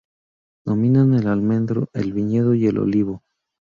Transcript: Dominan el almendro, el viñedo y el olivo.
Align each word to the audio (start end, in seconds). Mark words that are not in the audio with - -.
Dominan 0.65 1.13
el 1.13 1.27
almendro, 1.27 1.87
el 1.93 2.11
viñedo 2.11 2.55
y 2.55 2.65
el 2.65 2.79
olivo. 2.79 3.21